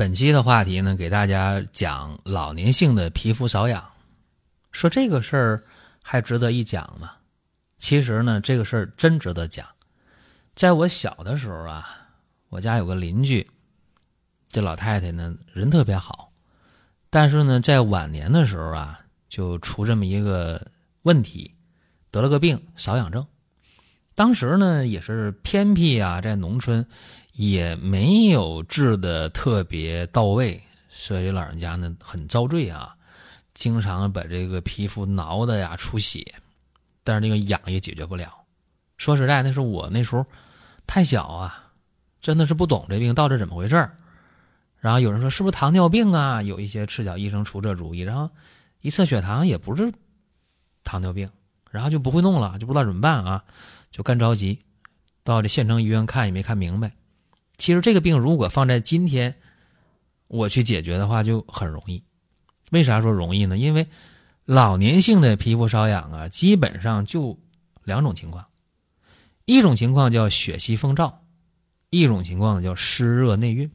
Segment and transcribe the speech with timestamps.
[0.00, 3.84] 本期的话题呢，给大家讲老年性的皮肤瘙痒。
[4.72, 5.62] 说这个事儿
[6.02, 7.10] 还值得一讲吗？
[7.76, 9.66] 其实呢，这个事儿真值得讲。
[10.54, 11.86] 在我小的时候啊，
[12.48, 13.46] 我家有个邻居，
[14.48, 16.32] 这老太太呢人特别好，
[17.10, 18.98] 但是呢，在晚年的时候啊，
[19.28, 20.66] 就出这么一个
[21.02, 21.54] 问题，
[22.10, 23.26] 得了个病瘙痒症。
[24.14, 26.86] 当时呢，也是偏僻啊，在农村。
[27.40, 32.94] 也没有治的特别到位，所以老人家呢很遭罪啊，
[33.54, 36.22] 经常把这个皮肤挠的呀出血，
[37.02, 38.30] 但是那个痒也解决不了。
[38.98, 40.22] 说实在，那是我那时候
[40.86, 41.72] 太小啊，
[42.20, 43.94] 真的是不懂这病到底怎么回事儿
[44.78, 46.42] 然后有人说是不是糖尿病啊？
[46.42, 48.28] 有一些赤脚医生出这主意，然后
[48.82, 49.90] 一测血糖也不是
[50.84, 51.30] 糖尿病，
[51.70, 53.42] 然后就不会弄了，就不知道怎么办啊，
[53.90, 54.58] 就干着急，
[55.24, 56.92] 到这县城医院看也没看明白。
[57.60, 59.34] 其实这个病如果放在今天，
[60.28, 62.02] 我去解决的话就很容易。
[62.70, 63.58] 为啥说容易呢？
[63.58, 63.86] 因为
[64.46, 67.38] 老年性的皮肤瘙痒啊，基本上就
[67.84, 68.46] 两种情况，
[69.44, 71.12] 一种情况叫血虚风燥，
[71.90, 73.70] 一种情况呢叫湿热内蕴，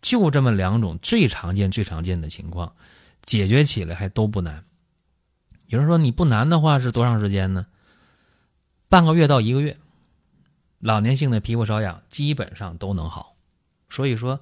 [0.00, 2.72] 就这么两种最常见、最常见的情况，
[3.24, 4.64] 解决起来还都不难。
[5.66, 7.66] 有人说你不难的话是多长时间呢？
[8.88, 9.76] 半个月到一个月。
[10.78, 13.34] 老年性的皮肤瘙痒基本上都能好，
[13.88, 14.38] 所以说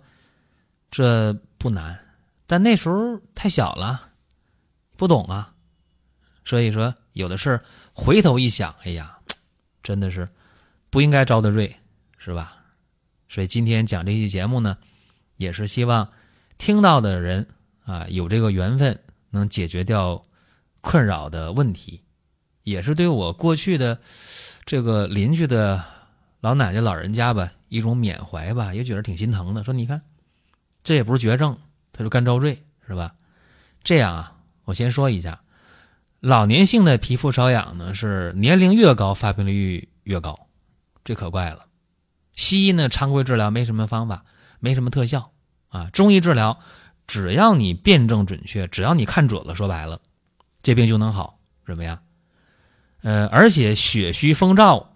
[0.90, 1.98] 这不难。
[2.46, 4.10] 但那时候太小了，
[4.96, 5.54] 不懂啊，
[6.44, 7.60] 所以说有的事
[7.92, 9.18] 回头一想，哎呀，
[9.82, 10.28] 真的是
[10.90, 11.76] 不应该招的瑞，
[12.18, 12.64] 是吧？
[13.28, 14.76] 所以今天讲这期节目呢，
[15.36, 16.10] 也是希望
[16.58, 17.46] 听到的人
[17.84, 20.24] 啊有这个缘分，能解决掉
[20.80, 22.02] 困扰的问题，
[22.64, 24.00] 也是对我过去的
[24.66, 25.93] 这个邻居的。
[26.44, 29.64] 老奶奶、老人家吧，一种缅怀吧，也觉得挺心疼的。
[29.64, 30.02] 说你看，
[30.82, 31.56] 这也不是绝症，
[31.90, 33.14] 他就干遭罪，是吧？
[33.82, 35.40] 这样啊，我先说一下，
[36.20, 40.38] 老年性的皮肤瘙痒呢，是年龄越高发病率越高，
[41.02, 41.64] 这可怪了。
[42.34, 44.26] 西医呢，常规治疗没什么方法，
[44.60, 45.32] 没什么特效
[45.70, 45.88] 啊。
[45.94, 46.60] 中医治疗，
[47.06, 49.98] 只要你辨证准确，只要你看准了，说白了，
[50.62, 52.02] 这病就能好，怎么样？
[53.00, 54.88] 呃，而且血虚风燥。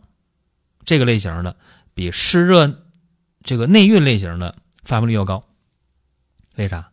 [0.89, 1.55] 这个类型的
[1.93, 2.83] 比湿热
[3.45, 5.45] 这个内蕴类型的发病率要高，
[6.57, 6.91] 为啥？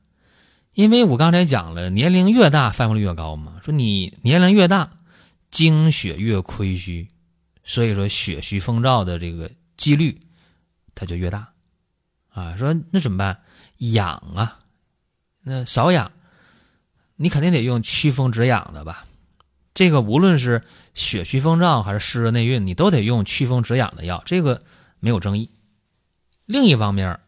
[0.74, 3.62] 因为我刚才讲了，年龄越大发病率越高嘛。
[3.64, 4.98] 说你年龄越大，
[5.50, 7.08] 精血越亏虚，
[7.64, 10.20] 所以说血虚风燥的这个几率
[10.94, 11.54] 它就越大
[12.28, 12.58] 啊。
[12.58, 13.40] 说那怎么办？
[13.78, 14.60] 养啊，
[15.44, 16.12] 那少养，
[17.16, 19.06] 你肯定得用祛风止痒的吧。
[19.76, 20.64] 这个无论是
[20.94, 24.64] 血虚风燥还是湿热内蕴，你都得用祛风止痒的药，这个
[25.00, 25.52] 没有争议。
[26.46, 27.20] 另一方面，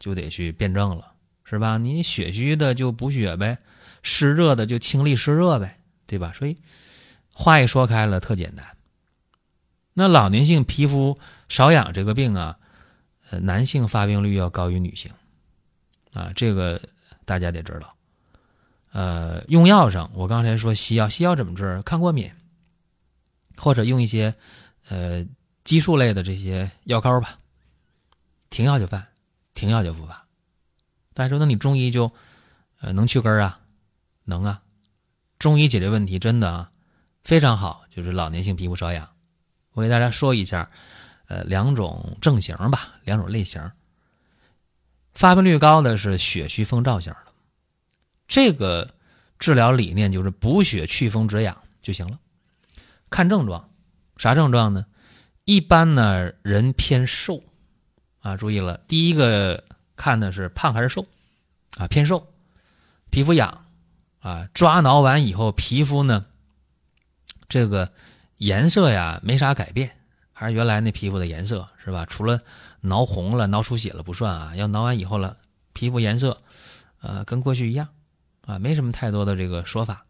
[0.00, 1.12] 就得去辩证了，
[1.44, 1.76] 是吧？
[1.76, 3.58] 你血虚的就补血呗，
[4.02, 6.32] 湿热的就清利湿热呗，对吧？
[6.34, 6.56] 所以
[7.30, 8.66] 话一说开了，特简单。
[9.92, 11.18] 那老年性皮肤
[11.50, 12.56] 瘙痒这个病啊，
[13.28, 15.12] 呃，男性发病率要高于女性，
[16.14, 16.80] 啊，这个
[17.26, 17.94] 大家得知道。
[18.92, 21.80] 呃，用药上，我刚才说西药，西药怎么治？
[21.82, 22.30] 抗过敏，
[23.56, 24.34] 或者用一些
[24.88, 25.26] 呃
[25.64, 27.38] 激素类的这些药膏吧，
[28.50, 29.06] 停药就犯，
[29.54, 30.26] 停药就复发。
[31.14, 32.12] 大家说，那你中医就
[32.80, 33.58] 呃能去根啊？
[34.24, 34.60] 能啊，
[35.38, 36.70] 中医解决问题真的啊
[37.24, 39.08] 非常好，就是老年性皮肤瘙痒。
[39.72, 40.70] 我给大家说一下，
[41.28, 43.72] 呃，两种症型吧，两种类型，
[45.14, 47.31] 发病率高的是血虚风燥型的。
[48.32, 48.88] 这个
[49.38, 52.18] 治疗理念就是补血、祛风、止痒就行了。
[53.10, 53.68] 看症状，
[54.16, 54.86] 啥症状呢？
[55.44, 57.42] 一般呢人偏瘦
[58.20, 59.62] 啊，注意了，第一个
[59.96, 61.06] 看的是胖还是瘦
[61.76, 61.86] 啊？
[61.88, 62.26] 偏瘦，
[63.10, 63.66] 皮肤痒
[64.20, 66.24] 啊，抓挠完以后皮肤呢
[67.50, 67.92] 这个
[68.38, 69.94] 颜色呀没啥改变，
[70.32, 72.06] 还是原来那皮肤的颜色是吧？
[72.06, 72.40] 除了
[72.80, 75.36] 挠红了、挠出血了不算啊，要挠完以后了，
[75.74, 76.40] 皮肤颜色
[77.02, 77.86] 呃跟过去一样。
[78.42, 80.04] 啊，没什么太多的这个说法。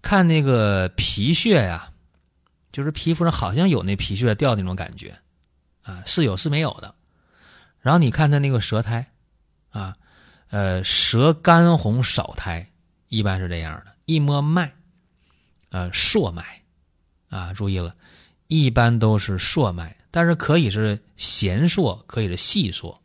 [0.00, 1.92] 看那个皮屑呀，
[2.70, 5.18] 就是皮肤上好像有那皮屑掉那种感觉，
[5.82, 6.94] 啊，是有是没有的。
[7.80, 9.10] 然后你看他那个舌苔，
[9.70, 9.96] 啊，
[10.50, 12.70] 呃，舌干红少苔，
[13.08, 13.92] 一般是这样的。
[14.04, 14.72] 一摸脉，
[15.70, 16.62] 呃，硕脉，
[17.28, 17.94] 啊，注意了，
[18.46, 23.02] 一般都是硕脉，但是可以是弦硕，可以是细硕。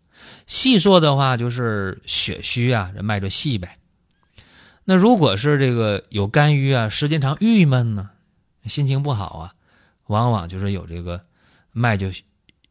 [0.47, 3.77] 细硕的话就是血虚啊，这脉就细呗。
[4.85, 8.09] 那如果是这个有肝郁啊，时间长郁闷呢，
[8.65, 9.55] 心情不好啊，
[10.07, 11.21] 往往就是有这个
[11.71, 12.11] 脉就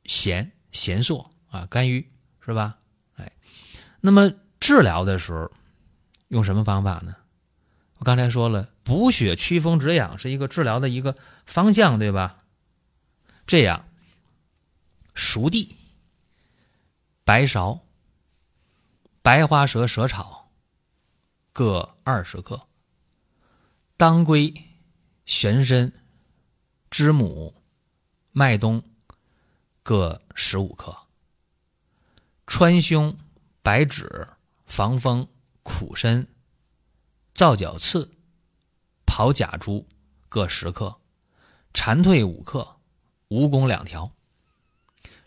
[0.04, 2.06] 弦弦硕啊，肝郁
[2.44, 2.76] 是吧？
[3.16, 3.32] 哎，
[4.00, 4.30] 那么
[4.60, 5.50] 治疗的时候
[6.28, 7.16] 用什么方法呢？
[7.98, 11.16] 我刚才说了，补血祛风止痒是一个治疗的一个
[11.46, 12.38] 方向，对吧？
[13.46, 13.84] 这样，
[15.14, 15.76] 熟地、
[17.24, 17.80] 白芍、
[19.22, 20.41] 白花蛇蛇草
[21.52, 22.68] 各二十克，
[23.96, 24.52] 当归、
[25.24, 25.92] 玄参、
[26.90, 27.62] 知母、
[28.30, 28.82] 麦冬
[29.82, 30.96] 各十五克，
[32.46, 33.16] 川芎、
[33.62, 34.28] 白芷、
[34.66, 35.28] 防风、
[35.62, 36.26] 苦参、
[37.34, 38.10] 皂角刺、
[39.04, 39.86] 炮甲珠
[40.28, 40.96] 各十克，
[41.74, 42.76] 蝉蜕五克。
[43.28, 44.12] 蜈蚣两条，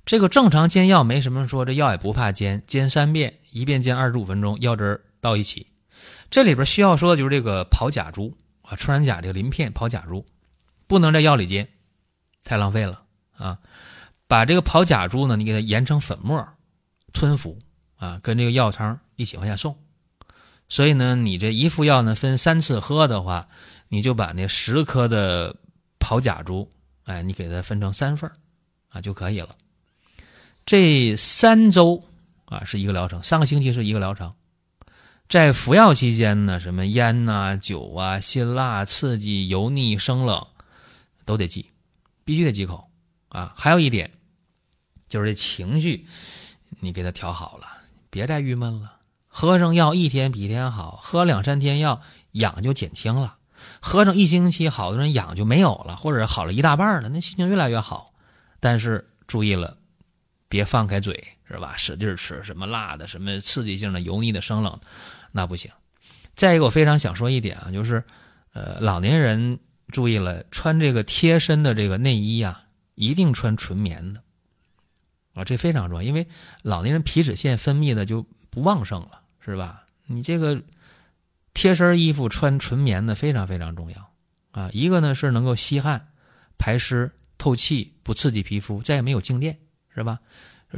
[0.05, 5.65] 这个正常煎药没什么说，这药也不怕煎，煎三遍，一遍煎二十五分钟，药汁倒一起。
[6.29, 10.25] 这里边需要说的就是这个跑甲珠啊，穿山甲这个鳞片，跑甲珠
[10.87, 11.67] 不能在药里煎，
[12.43, 13.03] 太浪费了
[13.37, 13.59] 啊。
[14.27, 16.45] 把这个跑甲珠呢，你给它研成粉末，
[17.13, 17.57] 吞服
[17.97, 19.77] 啊，跟这个药汤一起往下送。
[20.67, 23.47] 所以呢，你这一副药呢分三次喝的话，
[23.89, 25.55] 你就把那十颗的
[25.99, 26.69] 跑甲珠。
[27.03, 28.31] 哎，你给它分成三份
[28.89, 29.55] 啊就可以了。
[30.65, 32.03] 这三周
[32.45, 34.33] 啊是一个疗程，上个星期是一个疗程。
[35.27, 40.45] 在服药期间呢，什么烟呐、酒啊、辛辣、刺激、油腻、生冷
[41.25, 41.71] 都得忌，
[42.23, 42.89] 必须得忌口
[43.29, 43.53] 啊。
[43.57, 44.11] 还有一点
[45.09, 46.05] 就是这情绪，
[46.79, 47.67] 你给他调好了，
[48.09, 48.93] 别再郁闷了。
[49.27, 52.01] 喝上药一天比一天好，喝两三天药
[52.31, 53.37] 痒就减轻了。
[53.81, 58.13] 喝上一星期，好多人痒就没有了，或者好了一大半了，那心情越来越好。
[58.59, 59.75] 但是注意了，
[60.47, 61.73] 别放开嘴，是吧？
[61.75, 64.79] 使劲吃什么辣的、什么刺激性的、油腻的、生冷，
[65.35, 65.69] 那不行。
[66.33, 68.03] 再一个，我非常想说一点啊，就是，
[68.53, 69.59] 呃，老年人
[69.89, 72.63] 注意了，穿这个贴身的这个内衣啊，
[72.95, 74.23] 一定穿纯棉的
[75.33, 76.25] 啊，这非常重要，因为
[76.63, 79.83] 老年人皮脂腺分泌的就不旺盛了，是吧？
[80.07, 80.61] 你这个。
[81.57, 84.11] 贴身衣服穿纯棉的非常非常重要
[84.51, 84.69] 啊！
[84.73, 86.09] 一个呢是能够吸汗、
[86.57, 89.57] 排湿、透气，不刺激皮肤；再也没有静电，
[89.95, 90.19] 是吧？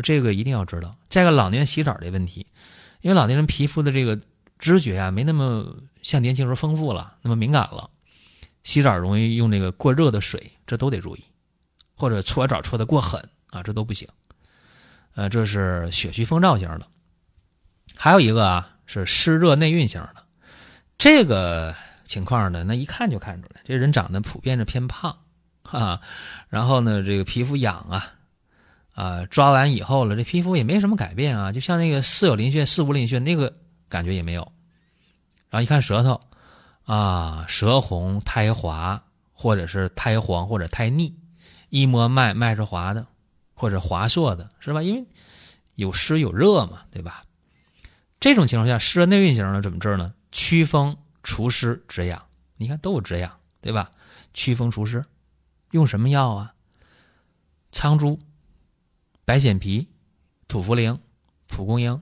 [0.03, 0.95] 这个一定要知道。
[1.09, 2.45] 再一个，老年人洗澡的问题，
[3.01, 4.21] 因为老年人皮肤的这个
[4.59, 7.89] 知觉啊，没那么像年轻时候丰富了，那么敏感了，
[8.63, 11.23] 洗澡容易用这个过热的水，这都得注意，
[11.95, 13.21] 或者搓澡搓的过狠
[13.51, 14.07] 啊，这都不行。
[15.15, 16.85] 呃，这是血虚风燥型的，
[17.95, 20.23] 还有一个啊是湿热内蕴型的。
[20.97, 21.75] 这个
[22.05, 25.17] 情况呢，那一看就看出来，这人长得普遍是偏胖，
[25.63, 26.01] 啊，
[26.49, 28.13] 然后呢，这个皮肤痒啊，
[28.93, 33.51] 啊，抓完以后了，这皮肤也没什么改变啊，就像那个四有鳞屑、四无鳞屑那个
[33.89, 34.41] 感觉也没有。
[35.49, 36.19] 然后一看舌头，
[36.85, 39.01] 啊，舌红苔滑，
[39.33, 41.15] 或者是苔黄或者苔腻，
[41.69, 43.07] 一摸脉脉是滑的，
[43.53, 44.83] 或者滑硕的，是吧？
[44.83, 45.05] 因为
[45.75, 47.23] 有湿有热嘛，对吧？
[48.19, 50.13] 这种情况下，湿热内蕴型的怎么治呢？
[50.31, 52.21] 祛风除湿止痒，
[52.57, 53.91] 你看都有止痒，对吧？
[54.33, 55.05] 祛风除湿，
[55.71, 56.53] 用什么药啊？
[57.71, 58.19] 苍术、
[59.23, 59.87] 白藓皮、
[60.47, 60.99] 土茯苓、
[61.47, 62.01] 蒲公英、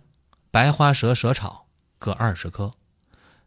[0.51, 1.64] 白花蛇蛇草
[1.97, 2.71] 各二十克，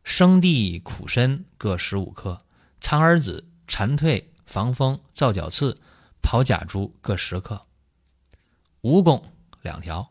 [0.05, 2.41] 生地、苦参各十五克，
[2.81, 5.79] 苍耳子、蝉蜕、防风、皂角刺、
[6.23, 7.61] 跑甲珠各十克，
[8.83, 9.23] 蜈蚣
[9.63, 10.11] 两条。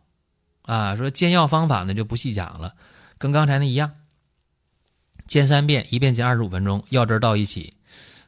[0.64, 2.76] 啊，说煎药方法呢就不细讲了，
[3.18, 3.92] 跟刚才那一样。
[5.26, 7.74] 煎三遍，一遍煎二十五分钟，药汁倒一起。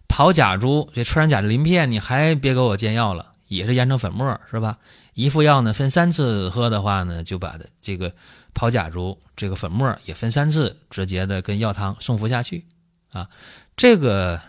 [0.08, 4.80] 跑甲珠这穿山甲的鳞片，你还别给我煎药了，也是研成粉末，是吧？
[5.14, 8.14] 一副药呢，分三次喝的话呢，就把的这个
[8.60, 12.66] 炮甲竹这个粉末也分三次，直接的跟药汤送服下去
[13.10, 13.30] 啊。
[13.78, 14.42] 这个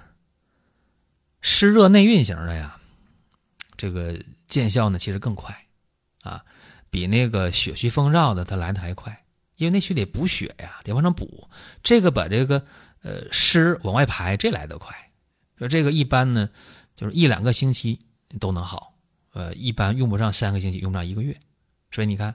[1.43, 2.77] 湿热内蕴型的呀，
[3.77, 5.57] 这个见效呢其实更快
[6.23, 6.45] 啊，
[6.91, 9.17] 比那个血虚风燥的它来的还快。
[9.55, 11.49] 因为那血得补血呀，得往上补。
[11.81, 12.61] 这个把这个
[13.03, 14.93] 呃湿往外排，这来得快。
[15.57, 16.51] 说这个一般呢，
[16.97, 18.01] 就是一两个星期
[18.41, 18.93] 都能好。
[19.35, 21.39] 呃，一般用不上三个星期，用不上一个月。
[21.93, 22.35] 所以你看，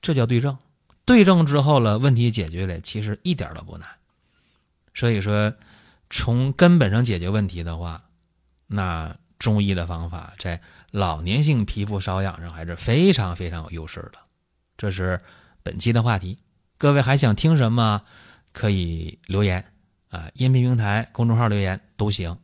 [0.00, 0.56] 这叫对症。
[1.04, 3.88] 对症之后了，问题解决了，其实一点都不难。
[4.94, 5.52] 所以说，
[6.08, 8.02] 从根本上解决问题的话，
[8.66, 14.18] 那中医的方法在老年性皮肤瘙痒上还是非常非常有优势的。
[14.76, 15.20] 这是
[15.62, 16.38] 本期的话题。
[16.78, 18.02] 各位还想听什么？
[18.52, 19.64] 可以留言
[20.08, 22.36] 啊，音频平台、公众号留言都行。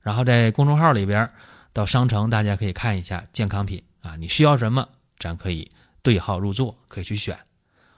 [0.00, 1.30] 然后在公众号里边，
[1.72, 5.70] 到商城大家可以看一下健康品啊，你需要什么，咱可以
[6.02, 7.38] 对号入座，可以去选。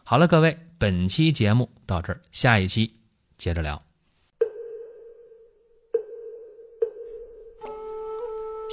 [0.07, 2.95] 好了，各位，本期节目到这儿，下一期
[3.39, 3.83] 接着聊。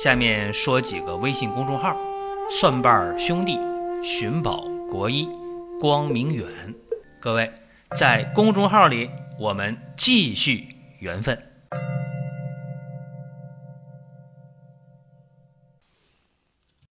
[0.03, 1.97] 下面说几个微信公众号：
[2.49, 3.57] 蒜瓣兄弟、
[4.03, 5.25] 寻宝国医、
[5.79, 6.45] 光明远。
[7.21, 7.49] 各位
[7.95, 9.09] 在公众号里，
[9.39, 10.67] 我们继续
[10.99, 11.50] 缘分。